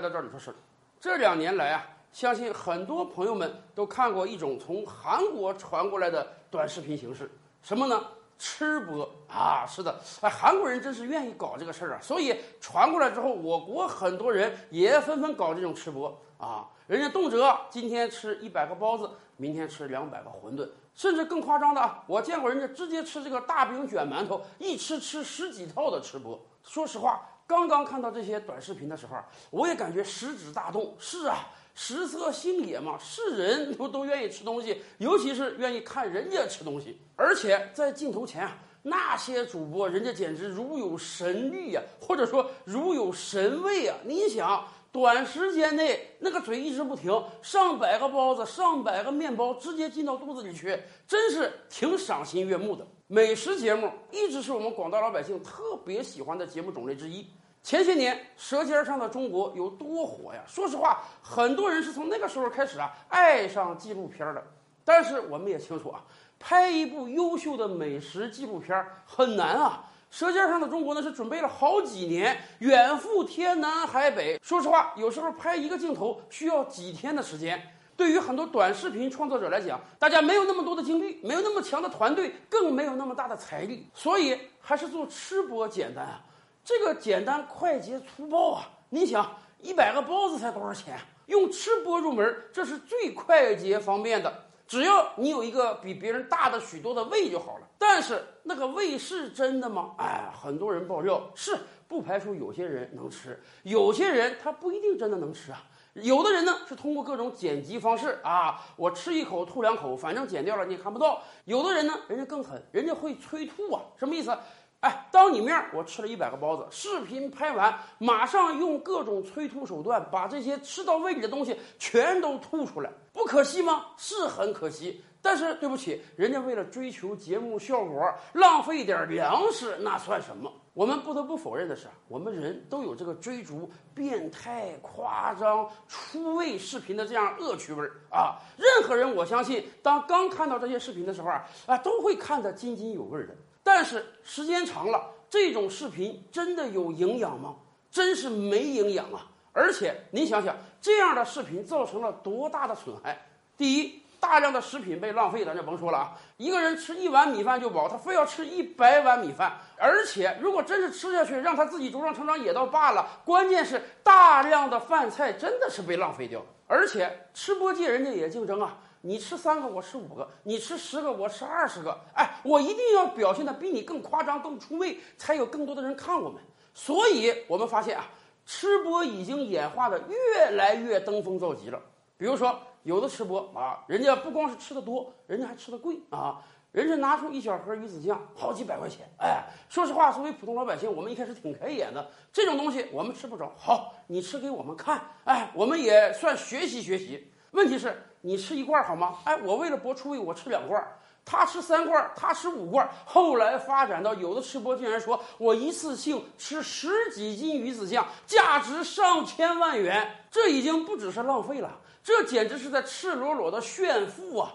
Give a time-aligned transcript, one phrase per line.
[0.00, 0.54] 来到这里说事儿。
[0.98, 7.30] 这两年来啊，相信很多朋友们都看过一种从韩国传过来的短视频形式，
[7.62, 8.02] 什么呢？
[8.38, 16.66] 吃播啊，是的，哎，韩国人真是愿意搞这个事儿啊，所以传过来之后，我国很多人也纷纷搞这种吃播啊。
[16.86, 26.40] 人家动辄今天吃一百个包子，明天吃两百个馄饨，甚至更夸张的啊，我见过人家直接吃这个大饼卷馒头，一吃吃十几套的吃播。
[26.64, 27.20] 说实话，
[27.50, 29.16] 刚刚看到这些短视频的时候，
[29.50, 30.94] 我也感觉食指大动。
[31.00, 31.50] 是啊。
[31.74, 37.00] 食色性也嘛，是人 都都愿意吃东西，尤其是愿意看人家吃东西。
[37.16, 43.96] 而且在镜头前啊，那些主播人家简直如有神力呀，或者说如有神位啊！
[44.04, 52.86] 你想，短时间内那个嘴一直不停，上百个包子、上百个面包直接进到肚子里去，真是挺赏心悦目的。
[53.12, 57.26] 美食节目一直是我们广大老百姓特别喜欢的节目种类之一。
[57.60, 60.40] 前些年《舌尖上的中国》有多火呀？
[60.46, 64.40] 说实话，很多人是从那个时候开始啊爱上纪录片的。
[64.84, 66.04] 但是我们也清楚啊，
[66.38, 69.84] 拍一部优秀的美食纪录片很难啊。
[70.16, 74.38] 《舌尖上的中国》呢是准备了好几年，远赴天南海北。
[74.40, 77.60] 说实话，有时候拍一个镜头需要几天的时间。
[78.00, 86.24] 对于很多短视频创作者来讲，大家没有那么多的精力，没有那么强的团队，更没有那么大的财力，所以还是做吃播简单啊。
[86.64, 88.66] 这个简单快捷粗暴啊！
[88.88, 90.98] 你想，一百个包子才多少钱？
[91.26, 94.32] 用吃播入门，这是最快捷方便的。
[94.66, 97.68] 只要你有一个比别人大的许多的胃就好了。
[97.76, 99.90] 但是那个胃是真的吗？
[99.98, 101.54] 哎，很多人爆料是，
[101.86, 105.62] 不排除有些人能吃，有些人他不一定真的能吃啊。
[105.94, 111.22] 有的人呢是通过各种剪辑方式啊，我吃一口吐两口，反正剪掉了你也看不到。
[111.44, 114.36] 有的人呢，人家更狠，人家会催吐啊，什么意思？
[114.80, 123.84] 哎，当你面我吃了一百个包子，视频拍完，马上用各种催吐手段把这些吃到胃里的东西全都吐出来，不可惜吗？
[123.98, 130.50] 是很可惜，但是对不起，人家为了追求节目效果，浪费点粮食那算什么？
[130.72, 138.38] 我们不得不否认的是，我们人都有这个追逐变态、夸张、出位视频的这样恶趣味儿啊！
[138.56, 143.36] 任何人，我相信，当刚看到这些视频的时候啊，啊，都会看得津津有味的。
[143.62, 147.56] 但是时间长了，这种视频真的有营养吗？
[147.90, 149.26] 真是没营养啊！
[149.52, 153.20] 而且您想想，这样的视频造成了多大的损害？
[153.56, 156.16] 第一，大量的食品被浪费，咱就甭说了啊。
[156.36, 159.58] 一个人吃一碗米饭就饱，他非要吃一百碗米饭。
[159.76, 166.40] 而且，如果真是吃下去，让他自己茁壮成长也倒罢了，关键是大量的饭菜真的是被浪费掉。
[166.68, 168.78] 而且，吃播界人家也竞争啊。
[169.02, 171.98] 你吃三个，我吃五个；你吃十个，我吃二十个。
[172.14, 176.40] 哎，我一定要表现的比你更夸张、更出位，才有更多的人看我们。
[176.74, 178.04] 所以，我们发现啊，
[178.44, 181.80] 吃播已经演化的越来越登峰造极了。
[182.16, 186.42] 比如说，有的吃播啊，人家不光是吃的多，人家还吃的贵啊。
[186.72, 189.00] 人家拿出一小盒鱼子酱，好几百块钱。
[189.18, 192.08] 哎，说实话，作为普通老百姓，我们一开始挺开眼的。
[192.32, 195.02] 这种东西我们吃不着，好，你吃给我们看。
[195.24, 197.32] 哎，我们也算学习学习。
[197.52, 198.06] 问题是。
[198.22, 199.16] 你吃一罐好吗？
[199.24, 200.86] 哎，我为了博出位，我吃两罐。
[201.24, 202.86] 他吃三罐，他吃五罐。
[203.06, 210.26] 后来发展到有的吃播竟然说我一次性吃十几斤鱼子酱，价值上千万元。
[210.30, 214.52] 这已经不只是浪费了，这简直是在赤裸裸的炫富啊！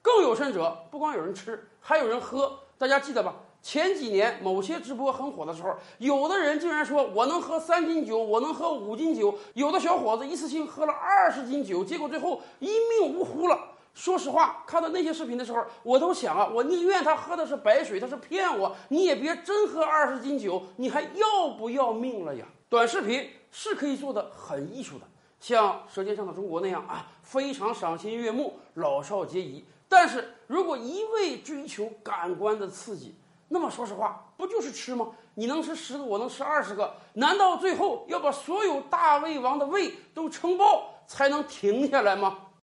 [0.00, 2.60] 更有甚者，不光有人吃，还有人喝。
[2.78, 3.34] 大家记得吧？
[3.68, 9.38] 前几年某些直播很火的时候，有的人竟然说我能喝三斤酒，我能喝五斤酒。
[9.52, 13.72] 有的小伙子一次性喝了二十斤酒，结果最后一命呜呼了。
[13.92, 22.46] 说实话，看到那些视频的时候，我都想啊，我宁愿他喝的是白水，他是骗我，你也别真喝二十斤酒，你还要不要命了呀？
[22.70, 25.04] 短视频是可以做的很艺术的，
[25.40, 29.62] 像《舌尖上的中国》那样啊，非常赏心悦目，老少皆宜。
[29.90, 33.14] 但是如果一味追求感官的刺激，
[33.48, 35.08] 那么说实话，不就是吃吗？
[35.34, 42.38] 你能吃十个，我能吃二十个，难道最后要把所有大胃王的胃都撑爆才能停下来吗？